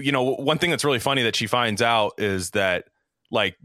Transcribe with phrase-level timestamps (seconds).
[0.00, 2.84] you know, one thing that's really funny that she finds out is that
[3.30, 3.56] like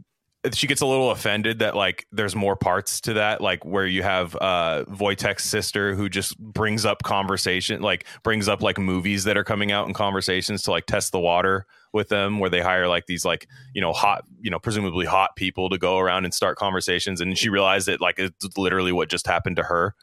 [0.53, 4.03] she gets a little offended that like there's more parts to that like where you
[4.03, 9.37] have uh Voytek's sister who just brings up conversation like brings up like movies that
[9.37, 12.87] are coming out in conversations to like test the water with them where they hire
[12.87, 16.33] like these like you know hot you know presumably hot people to go around and
[16.33, 17.21] start conversations.
[17.21, 19.95] And she realized that like it's literally what just happened to her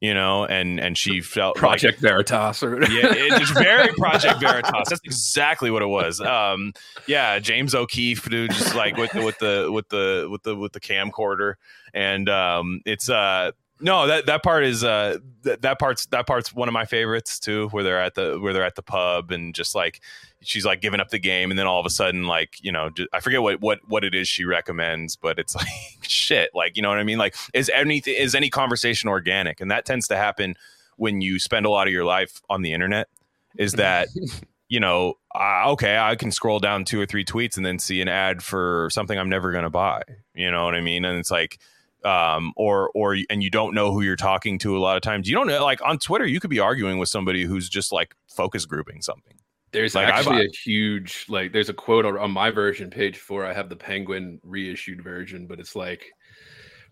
[0.00, 4.88] you know, and and she felt Project like, Veritas or yeah, it's very Project Veritas.
[4.88, 6.20] That's exactly what it was.
[6.20, 6.72] Um,
[7.06, 10.72] yeah, James O'Keefe, dude, just like with the with the with the with the with
[10.72, 11.54] the camcorder,
[11.92, 16.52] and um, it's uh no that that part is uh that, that part's that part's
[16.52, 19.54] one of my favorites too where they're at the where they're at the pub and
[19.54, 20.00] just like
[20.42, 22.90] she's like giving up the game and then all of a sudden like you know
[23.12, 25.68] i forget what what what it is she recommends but it's like
[26.02, 27.18] shit like you know what i mean?
[27.18, 29.60] Like is anything is any conversation organic?
[29.60, 30.54] And that tends to happen
[30.96, 33.08] when you spend a lot of your life on the internet
[33.56, 34.08] is that
[34.68, 38.00] you know uh, okay i can scroll down two or three tweets and then see
[38.00, 40.02] an ad for something i'm never going to buy
[40.34, 41.04] you know what i mean?
[41.04, 41.58] And it's like
[42.04, 45.28] um, or or and you don't know who you're talking to a lot of times.
[45.28, 48.14] You don't know, like on Twitter, you could be arguing with somebody who's just like
[48.28, 49.34] focus grouping something.
[49.72, 53.44] There's like, actually a huge like there's a quote on my version, page four.
[53.44, 56.10] I have the Penguin reissued version, but it's like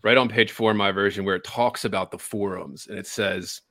[0.03, 3.61] right on page four, my version, where it talks about the forums, and it says,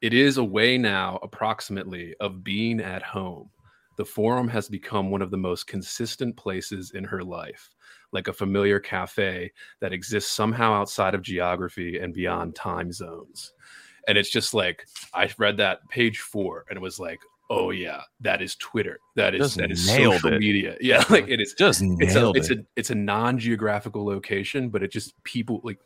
[0.00, 3.50] "It is a way now, approximately, of being at home.
[3.96, 7.70] The forum has become one of the most consistent places in her life."
[8.12, 13.52] Like a familiar cafe that exists somehow outside of geography and beyond time zones.
[14.08, 17.18] And it's just like I read that page four and it was like,
[17.50, 18.98] oh yeah, that is Twitter.
[19.16, 20.38] That is just that is social it.
[20.38, 20.76] media.
[20.80, 22.36] Yeah, like it is just it's a, it.
[22.36, 25.78] it's a it's a non-geographical location, but it just people like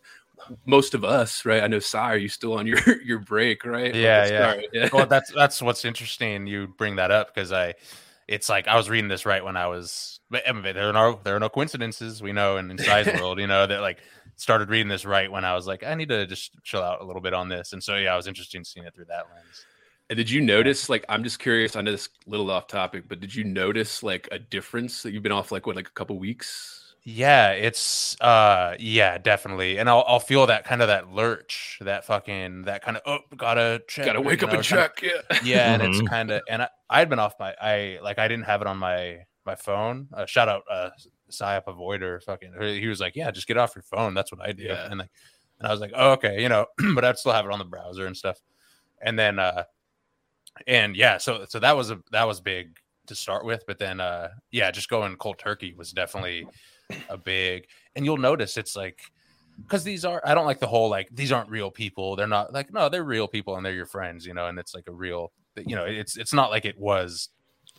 [0.66, 1.62] most of us, right?
[1.62, 3.94] I know Sire, you still on your your break, right?
[3.94, 4.60] Yeah, yeah.
[4.72, 4.88] yeah.
[4.92, 6.46] well, that's that's what's interesting.
[6.46, 7.74] You bring that up because I,
[8.28, 10.19] it's like I was reading this right when I was.
[10.32, 12.22] I mean, there are no there are no coincidences.
[12.22, 13.98] We know in, in size world, you know that like
[14.36, 17.04] started reading this right when I was like, I need to just chill out a
[17.04, 19.26] little bit on this, and so yeah, I was interested in seeing it through that
[19.34, 19.66] lens.
[20.10, 23.20] And did you notice, like, I'm just curious, I know this little off topic, but
[23.20, 26.18] did you notice like a difference that you've been off like what, like a couple
[26.18, 26.80] weeks?
[27.02, 29.78] Yeah, it's uh yeah, definitely.
[29.78, 33.36] And I'll I'll feel that kind of that lurch, that fucking that kind of oh
[33.36, 34.04] gotta check.
[34.04, 35.02] Gotta wake up know, and check.
[35.02, 35.38] Of, yeah.
[35.42, 36.00] Yeah, and mm-hmm.
[36.00, 38.66] it's kind of and I, I'd been off my I like I didn't have it
[38.66, 40.08] on my my phone.
[40.12, 40.90] Uh, shout out uh
[41.30, 44.14] Psyop Avoider fucking he was like, Yeah, just get off your phone.
[44.14, 44.64] That's what I do.
[44.64, 44.86] Yeah.
[44.90, 45.10] And like
[45.58, 47.64] and I was like, Oh, okay, you know, but I'd still have it on the
[47.64, 48.38] browser and stuff.
[49.00, 49.64] And then uh
[50.66, 54.00] and yeah, so so that was a that was big to start with, but then
[54.00, 56.46] uh yeah, just going cold turkey was definitely
[57.08, 57.66] a big.
[57.96, 59.00] And you'll notice it's like
[59.62, 62.16] because these are I don't like the whole like these aren't real people.
[62.16, 64.46] They're not like no, they're real people and they're your friends, you know.
[64.46, 67.28] And it's like a real, you know, it's it's not like it was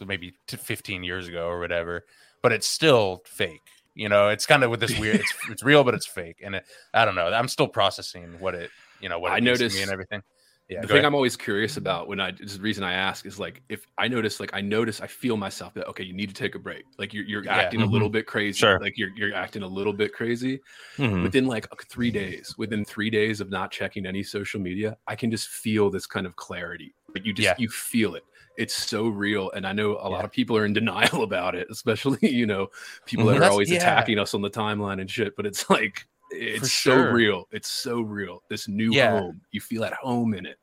[0.06, 2.06] maybe 15 years ago or whatever,
[2.42, 3.62] but it's still fake.
[3.94, 5.18] You know, it's kind of with this weird.
[5.18, 7.28] It's, it's real, but it's fake, and it, I don't know.
[7.28, 8.70] I'm still processing what it,
[9.02, 10.22] you know, what I noticed and everything.
[10.72, 11.06] Yeah, the thing ahead.
[11.06, 14.40] I'm always curious about when I the reason I ask is like if I notice
[14.40, 17.14] like I notice I feel myself that okay you need to take a break like
[17.14, 17.58] you're you're yeah.
[17.58, 17.90] acting mm-hmm.
[17.90, 18.80] a little bit crazy sure.
[18.80, 20.62] like you're you're acting a little bit crazy
[20.96, 21.24] mm-hmm.
[21.24, 25.30] within like three days within three days of not checking any social media I can
[25.30, 27.56] just feel this kind of clarity like you just yeah.
[27.58, 28.24] you feel it
[28.58, 31.68] it's so real and I know a lot of people are in denial about it
[31.70, 32.70] especially you know
[33.06, 33.34] people mm-hmm.
[33.34, 36.69] that are That's, always attacking us on the timeline and shit but it's like it's
[36.69, 37.08] sure.
[37.08, 37.47] so real.
[37.52, 38.44] It's so real.
[38.50, 39.12] This new yeah.
[39.12, 40.58] home, you feel at home in it.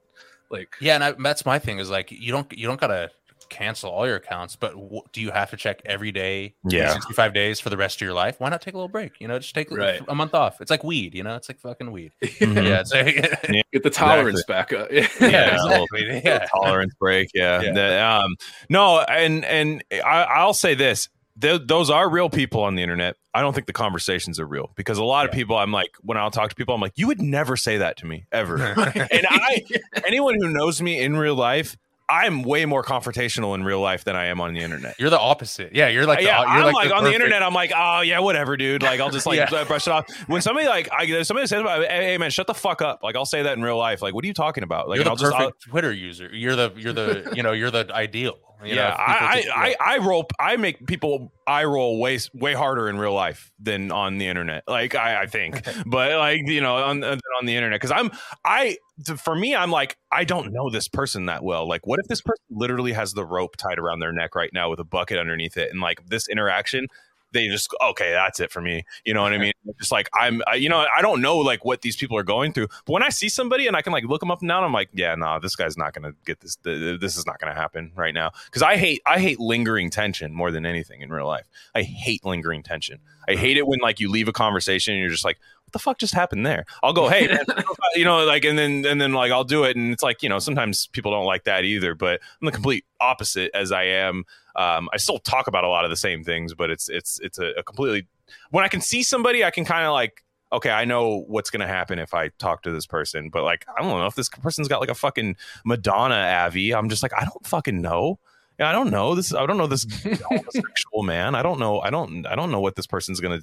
[0.51, 3.11] Like yeah, and I, that's my thing is like you don't you don't gotta
[3.49, 6.55] cancel all your accounts, but w- do you have to check every day?
[6.69, 8.37] Yeah, sixty five days for the rest of your life.
[8.39, 9.21] Why not take a little break?
[9.21, 10.01] You know, just take right.
[10.09, 10.61] a month off.
[10.61, 11.15] It's like weed.
[11.15, 12.13] You know, it's like fucking weed.
[12.23, 12.57] Mm-hmm.
[12.67, 14.77] yeah, it's like, yeah, get the tolerance exactly.
[14.77, 15.21] back up.
[15.21, 16.21] yeah, yeah, exactly.
[16.25, 16.47] yeah.
[16.47, 17.31] tolerance break.
[17.35, 17.61] Yeah.
[17.61, 17.73] yeah.
[17.73, 18.37] The, um,
[18.71, 21.09] no, and and I, I'll say this
[21.41, 23.17] th- those are real people on the internet.
[23.35, 25.29] I don't think the conversations are real because a lot yeah.
[25.29, 27.79] of people, I'm like, when I'll talk to people, I'm like, you would never say
[27.79, 28.57] that to me ever.
[28.57, 29.65] and I,
[30.07, 31.77] anyone who knows me in real life,
[32.11, 34.99] I'm way more confrontational in real life than I am on the internet.
[34.99, 35.75] You're the opposite.
[35.75, 37.11] Yeah, you're like, yeah, the, you're I'm like, like the on perfect...
[37.11, 37.43] the internet.
[37.43, 38.83] I'm like, oh yeah, whatever, dude.
[38.83, 39.65] Like, I'll just like yeah.
[39.65, 40.11] brush it off.
[40.27, 43.03] When somebody like, I, somebody says, hey man, shut the fuck up.
[43.03, 44.01] Like, I'll say that in real life.
[44.01, 44.89] Like, what are you talking about?
[44.89, 46.31] Like, you're the I'll perfect just, I'll, Twitter user.
[46.33, 48.39] You're the, you're the, you know, you're the ideal.
[48.65, 49.77] You yeah, know, I, just, I, yeah.
[49.81, 50.27] I, I roll.
[50.41, 54.65] I make people I roll way way harder in real life than on the internet.
[54.67, 58.11] Like I, I think, but like you know on on the internet because I'm
[58.45, 58.79] I
[59.17, 61.69] for me I'm like I don't know this person that well.
[61.69, 64.71] Like what if this person literally has the rope tied around their neck right now
[64.71, 66.87] with a bucket underneath it, and like this interaction
[67.33, 68.85] they just okay that's it for me.
[69.05, 69.53] You know what i mean?
[69.79, 72.53] Just like i'm I, you know i don't know like what these people are going
[72.53, 72.69] through.
[72.87, 74.73] But when i see somebody and i can like look them up and down i'm
[74.73, 78.15] like yeah nah this guy's not gonna get this this is not gonna happen right
[78.15, 78.31] now.
[78.47, 81.47] Because i hate i hate lingering tension more than anything in real life.
[81.75, 83.01] I hate lingering tension.
[83.29, 85.39] I hate it when like you leave a conversation and you're just like
[85.69, 86.65] what the fuck just happened there?
[86.83, 87.45] I'll go, hey, man,
[87.95, 90.29] you know, like, and then and then like I'll do it, and it's like you
[90.29, 91.95] know, sometimes people don't like that either.
[91.95, 94.25] But I'm the complete opposite as I am.
[94.57, 97.39] Um, I still talk about a lot of the same things, but it's it's it's
[97.39, 98.07] a, a completely
[98.51, 101.61] when I can see somebody, I can kind of like okay, I know what's going
[101.61, 104.31] to happen if I talk to this person, but like, I don't know if this
[104.31, 105.37] person's got like a fucking
[105.67, 106.75] Madonna Avi.
[106.75, 108.19] I'm just like, I don't fucking know
[108.61, 109.33] I don't know this.
[109.33, 109.87] I don't know this
[110.29, 111.37] homosexual man.
[111.37, 111.81] I don't know.
[111.81, 112.27] I don't.
[112.27, 113.41] I don't know what this person's gonna,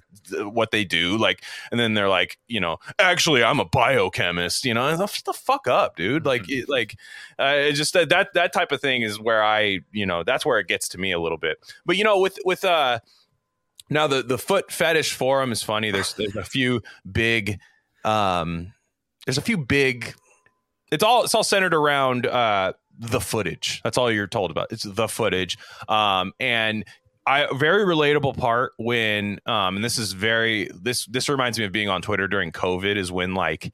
[0.50, 1.18] what they do.
[1.18, 4.66] Like, and then they're like, you know, actually, I'm a biochemist.
[4.66, 6.26] You know, shut the fuck up, dude.
[6.26, 6.64] Like, mm-hmm.
[6.64, 6.98] it, like,
[7.40, 10.60] uh, just that that that type of thing is where I, you know, that's where
[10.60, 11.58] it gets to me a little bit.
[11.86, 13.00] But you know, with with uh,
[13.90, 15.92] now the the foot fetish forum is funny.
[15.92, 17.60] There's there's a few big,
[18.04, 18.74] um,
[19.26, 20.14] there's a few big.
[20.92, 23.82] It's all it's all centered around uh the footage.
[23.84, 24.72] That's all you're told about.
[24.72, 25.58] It's the footage.
[25.88, 26.86] Um, and
[27.28, 31.72] I very relatable part when um, and this is very this this reminds me of
[31.72, 33.74] being on Twitter during COVID is when like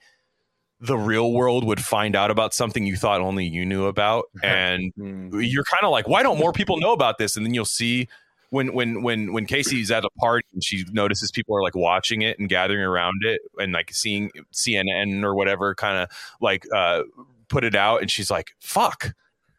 [0.79, 4.91] the real world would find out about something you thought only you knew about and
[4.95, 5.39] hmm.
[5.39, 8.07] you're kind of like why don't more people know about this and then you'll see
[8.51, 12.21] when when when when Casey's at a party and she notices people are like watching
[12.21, 16.09] it and gathering around it and like seeing CNN or whatever kind of
[16.39, 17.03] like uh
[17.51, 19.13] put it out and she's like, fuck.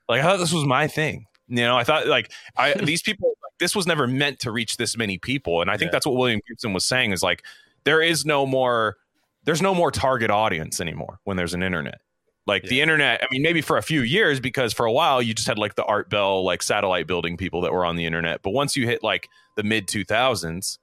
[0.09, 1.27] Like I thought this was my thing.
[1.49, 4.79] You know, I thought like I these people like, this was never meant to reach
[4.79, 5.61] this many people.
[5.61, 5.93] And I think yeah.
[5.93, 7.44] that's what William Gibson was saying is like
[7.85, 8.97] there is no more
[9.44, 12.00] there's no more target audience anymore when there's an internet.
[12.47, 12.71] Like yeah.
[12.71, 15.47] the internet, I mean, maybe for a few years because for a while you just
[15.47, 18.43] had like the Art Bell, like satellite building people that were on the internet.
[18.43, 20.79] But once you hit like the mid 2000s,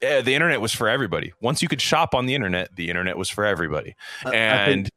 [0.00, 1.32] eh, the internet was for everybody.
[1.40, 3.94] Once you could shop on the internet, the internet was for everybody.
[4.24, 4.90] Uh, and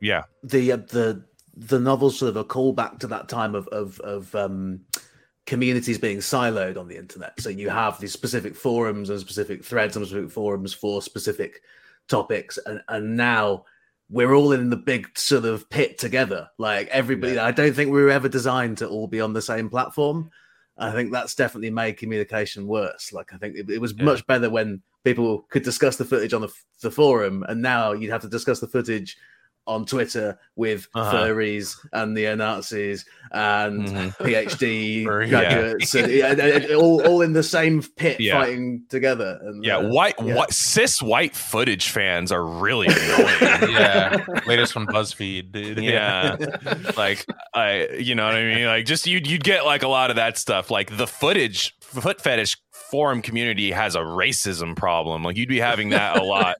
[0.00, 1.24] yeah the uh, the
[1.56, 4.80] the novel's sort of a callback to that time of of of um,
[5.46, 7.40] communities being siloed on the internet.
[7.40, 11.62] So you have these specific forums and specific threads and specific forums for specific
[12.08, 13.64] topics, and and now
[14.08, 16.48] we're all in the big sort of pit together.
[16.58, 17.46] Like everybody, yeah.
[17.46, 20.30] I don't think we were ever designed to all be on the same platform.
[20.78, 23.12] I think that's definitely made communication worse.
[23.12, 24.04] Like I think it, it was yeah.
[24.04, 28.10] much better when people could discuss the footage on the, the forum, and now you'd
[28.10, 29.16] have to discuss the footage
[29.66, 31.16] on Twitter with uh-huh.
[31.16, 34.22] furries and neo Nazis and mm-hmm.
[34.22, 36.30] PhD graduates, yeah.
[36.30, 38.40] and, and, and, all, all in the same pit yeah.
[38.40, 39.38] fighting together.
[39.42, 40.34] And, yeah, uh, white, yeah.
[40.34, 43.36] white cis white footage fans are really annoying.
[43.72, 45.78] yeah, latest from BuzzFeed, dude.
[45.78, 46.36] Yeah,
[46.96, 48.66] like I, you know what I mean.
[48.66, 50.70] Like just you'd you'd get like a lot of that stuff.
[50.70, 55.22] Like the footage foot fetish forum community has a racism problem.
[55.22, 56.56] Like you'd be having that a lot.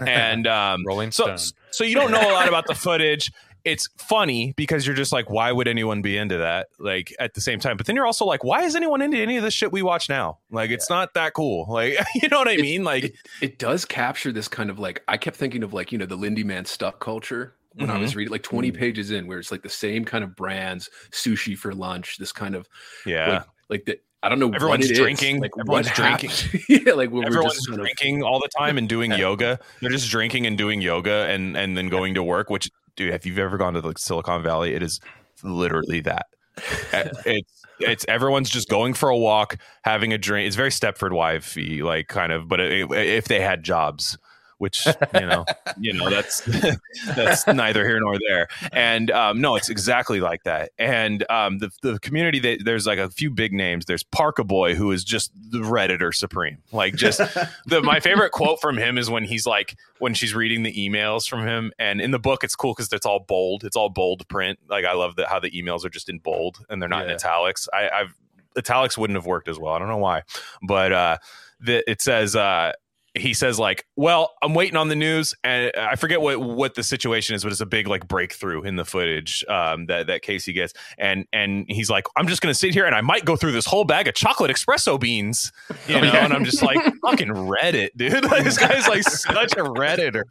[0.00, 1.38] And um, Rolling Stone.
[1.38, 3.32] So, so you don't know a lot about the footage.
[3.64, 6.68] It's funny because you're just like, why would anyone be into that?
[6.78, 9.36] Like at the same time, but then you're also like, why is anyone into any
[9.36, 10.38] of the shit we watch now?
[10.50, 10.96] Like it's yeah.
[10.96, 11.66] not that cool.
[11.68, 12.84] Like you know what I it, mean?
[12.84, 15.98] Like it, it, does capture this kind of like I kept thinking of like you
[15.98, 17.96] know the Lindy Man stuff culture when mm-hmm.
[17.96, 18.78] I was reading like 20 mm-hmm.
[18.78, 22.54] pages in, where it's like the same kind of brands, sushi for lunch, this kind
[22.54, 22.68] of
[23.04, 24.50] yeah, like, like the I don't know.
[24.50, 25.40] Everyone's drinking.
[25.40, 26.30] Like everyone's drinking.
[26.68, 28.26] yeah, like everyone's drinking of...
[28.26, 29.60] all the time and doing yoga.
[29.80, 32.50] They're just drinking and doing yoga and and then going to work.
[32.50, 35.00] Which, dude, if you've ever gone to like Silicon Valley, it is
[35.42, 36.26] literally that.
[36.92, 40.48] it's it's everyone's just going for a walk, having a drink.
[40.48, 44.18] It's very Stepford wifey like kind of, but it, if they had jobs
[44.58, 45.44] which you know,
[45.78, 46.40] you know that's
[47.16, 48.48] that's neither here nor there.
[48.72, 50.70] And um, no, it's exactly like that.
[50.78, 53.86] And um, the the community that there's like a few big names.
[53.86, 56.58] There's Parkaboy, who is just the redditor supreme.
[56.72, 57.18] Like just
[57.66, 61.28] the my favorite quote from him is when he's like when she's reading the emails
[61.28, 63.64] from him, and in the book it's cool because it's all bold.
[63.64, 64.58] It's all bold print.
[64.68, 67.12] Like I love that how the emails are just in bold and they're not yeah.
[67.12, 67.68] in italics.
[67.72, 68.14] I, I've
[68.56, 69.72] italics wouldn't have worked as well.
[69.72, 70.22] I don't know why,
[70.62, 71.18] but uh,
[71.60, 72.34] the, it says.
[72.34, 72.72] Uh,
[73.14, 76.82] he says like, "Well, I'm waiting on the news," and I forget what what the
[76.82, 80.52] situation is, but it's a big like breakthrough in the footage um, that that Casey
[80.52, 83.52] gets, and and he's like, "I'm just gonna sit here and I might go through
[83.52, 85.52] this whole bag of chocolate espresso beans,"
[85.86, 86.24] you oh, know, yeah.
[86.24, 88.24] and I'm just like, "Fucking Reddit, dude!
[88.44, 90.24] this guy's like such a redditor."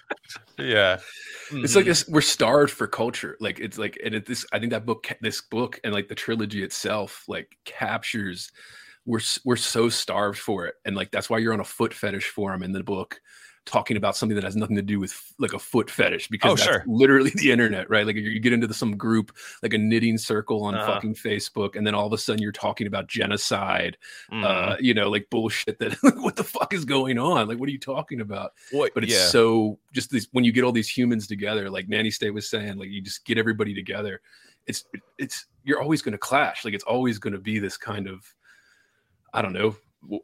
[0.58, 1.00] Yeah.
[1.52, 2.08] It's like this.
[2.08, 3.38] We're starved for culture.
[3.40, 4.46] Like it's like, and it, this.
[4.52, 8.52] I think that book, this book, and like the trilogy itself, like captures
[9.08, 12.30] we're we're so starved for it and like that's why you're on a foot fetish
[12.30, 13.20] forum in the book
[13.66, 16.56] talking about something that has nothing to do with like a foot fetish because Oh,
[16.56, 16.84] that's sure.
[16.88, 18.06] literally the internet, right?
[18.06, 20.94] Like you get into the, some group like a knitting circle on Uh-huh.
[20.94, 23.98] fucking Facebook, and then all of a sudden you're talking about genocide,
[24.32, 24.44] Mhm.
[24.46, 25.80] uh, you know, like bullshit.
[25.80, 27.50] That like, what the fuck is going on?
[27.50, 28.54] Like, what are you talking about?
[28.72, 29.28] What- But it's yeah.
[29.28, 32.78] so just this when you get all these humans together, like Nanny State was saying,
[32.78, 34.22] like you just get everybody together.
[34.66, 34.86] It's
[35.18, 36.64] it's you're always going to clash.
[36.64, 38.34] Like it's always going to be this kind of
[39.38, 39.76] I don't know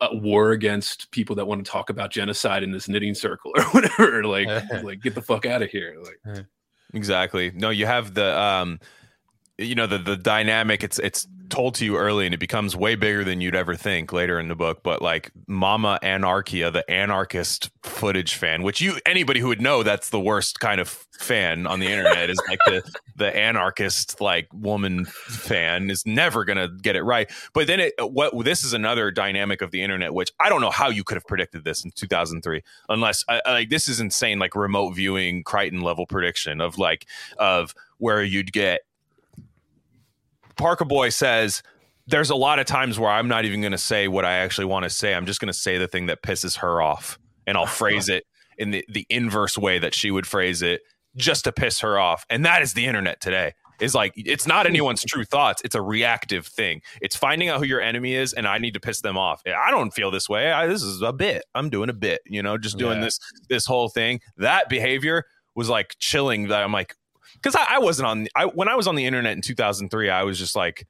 [0.01, 3.63] a war against people that want to talk about genocide in this knitting circle or
[3.65, 4.23] whatever.
[4.23, 4.47] Like
[4.83, 5.97] like get the fuck out of here.
[6.01, 6.45] Like
[6.93, 7.51] Exactly.
[7.51, 8.79] No, you have the um
[9.63, 12.95] you know the the dynamic it's it's told to you early and it becomes way
[12.95, 17.69] bigger than you'd ever think later in the book but like mama anarchia the anarchist
[17.83, 20.87] footage fan which you anybody who would know that's the worst kind of
[21.19, 22.81] fan on the internet is like the
[23.17, 27.29] the anarchist like woman fan is never gonna get it right.
[27.53, 30.71] But then it what this is another dynamic of the internet which i don't know
[30.71, 34.39] how you could have predicted this in 2003 unless I, I- like this is insane
[34.39, 37.05] like remote viewing crichton level prediction of like
[37.37, 38.81] of where you'd get
[40.55, 41.63] Parkaboy says
[42.07, 44.65] there's a lot of times where i'm not even going to say what i actually
[44.65, 45.13] want to say.
[45.13, 47.17] I'm just going to say the thing that pisses her off.
[47.47, 48.25] And i'll phrase it
[48.57, 50.81] in the, the inverse way that she would phrase it
[51.15, 52.25] just to piss her off.
[52.29, 53.53] And that is the internet today.
[53.79, 55.61] Is like it's not anyone's true thoughts.
[55.65, 56.81] It's a reactive thing.
[57.01, 59.41] It's finding out who your enemy is and i need to piss them off.
[59.47, 60.51] I don't feel this way.
[60.51, 61.43] I, this is a bit.
[61.55, 63.05] I'm doing a bit you know just doing Yeah.
[63.05, 63.19] this
[63.49, 64.19] this whole thing.
[64.37, 65.23] That behavior
[65.55, 66.95] was like chilling that i'm like
[67.33, 70.23] because I, I wasn't on I when I was on the internet in 2003 I
[70.23, 70.87] was just like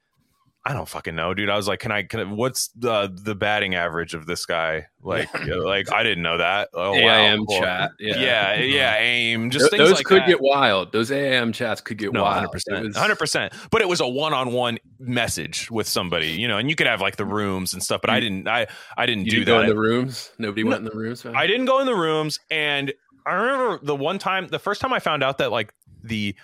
[0.65, 3.35] I don't fucking know dude I was like can I can I, what's the the
[3.35, 7.59] batting average of this guy like like I didn't know that oh AIM cool.
[7.59, 7.91] chat.
[7.99, 8.53] yeah Yeah.
[8.63, 10.27] yeah, aim just Th- those like could that.
[10.27, 10.93] get wild.
[10.93, 12.49] Those AIM chats could get no, wild.
[12.53, 12.93] 100%.
[12.93, 13.53] 100%.
[13.71, 17.17] But it was a one-on-one message with somebody, you know, and you could have like
[17.17, 19.63] the rooms and stuff, but I didn't I I didn't You do didn't that.
[19.63, 20.31] in the rooms.
[20.39, 21.25] Nobody No, went in the rooms.
[21.25, 21.35] man?
[21.35, 22.93] I didn't go in the rooms and
[23.25, 25.73] I remember the one time the first time I found out that like
[26.03, 26.35] the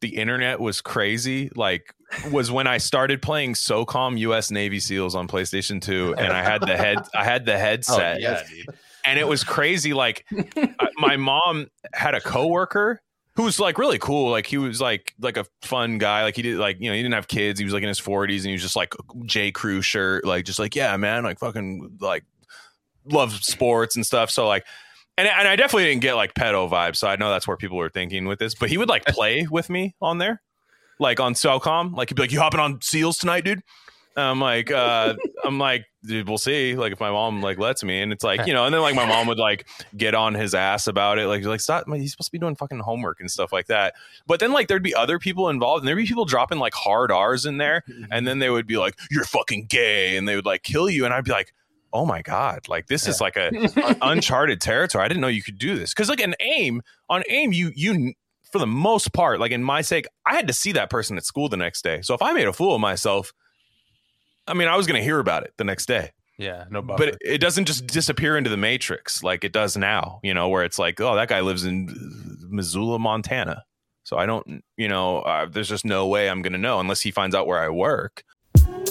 [0.00, 1.94] the internet was crazy like
[2.32, 6.62] was when I started playing SOCOM US Navy SEALs on PlayStation 2 and I had
[6.62, 8.20] the head I had the Oh, headset.
[8.20, 8.66] yeah, dude.
[9.04, 10.24] and it was crazy like
[10.96, 13.00] my mom had a coworker
[13.36, 14.30] who was like really cool.
[14.30, 16.24] Like he was like like a fun guy.
[16.24, 17.58] Like he did like you know he didn't have kids.
[17.60, 18.92] He was like in his 40s and he was just like
[19.24, 19.52] J.
[19.52, 22.24] Crew shirt like just like yeah man like fucking like
[23.04, 24.30] love sports and stuff.
[24.30, 24.64] So like
[25.20, 27.76] and, and I definitely didn't get like pedo vibes so I know that's where people
[27.76, 30.42] were thinking with this but he would like play with me on there
[30.98, 33.62] like on SOCOM like he'd be like you hopping on SEALs tonight dude
[34.16, 36.74] I'm like, uh, I'm like, dude, we'll see.
[36.74, 38.94] Like, if my mom like lets me, and it's like, you know, and then like
[38.94, 42.28] my mom would like get on his ass about it, like, like stop, he's supposed
[42.28, 43.94] to be doing fucking homework and stuff like that.
[44.26, 47.12] But then like there'd be other people involved, and there'd be people dropping like hard
[47.12, 50.46] R's in there, and then they would be like, you're fucking gay, and they would
[50.46, 51.52] like kill you, and I'd be like.
[51.92, 52.68] Oh my god!
[52.68, 53.50] Like this is like a,
[54.02, 55.04] uncharted territory.
[55.04, 58.14] I didn't know you could do this because like an aim on aim, you you
[58.50, 61.24] for the most part, like in my sake, I had to see that person at
[61.24, 62.02] school the next day.
[62.02, 63.32] So if I made a fool of myself,
[64.46, 66.10] I mean, I was going to hear about it the next day.
[66.38, 66.98] Yeah, no buffer.
[66.98, 70.48] But it, it doesn't just disappear into the matrix like it does now, you know,
[70.48, 71.94] where it's like, oh, that guy lives in
[72.48, 73.64] Missoula, Montana.
[74.04, 77.02] So I don't, you know, uh, there's just no way I'm going to know unless
[77.02, 78.24] he finds out where I work.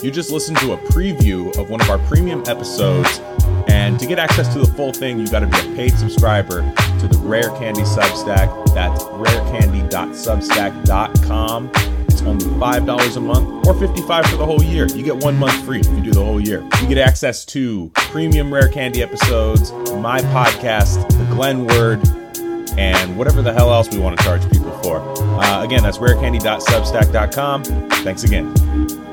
[0.02, 3.20] You just listened to a preview of one of our premium episodes.
[3.68, 6.60] And to get access to the full thing, you got to be a paid subscriber
[7.00, 8.74] to the Rare Candy Substack.
[8.74, 11.70] That's rarecandy.substack.com.
[12.08, 14.86] It's only $5 a month or 55 for the whole year.
[14.86, 16.62] You get one month free if you do the whole year.
[16.80, 22.00] You get access to premium Rare Candy episodes, my podcast, The Glen Word,
[22.78, 25.00] and whatever the hell else we want to charge people for.
[25.20, 27.64] Uh, again, that's rarecandy.substack.com.
[27.64, 29.09] Thanks again.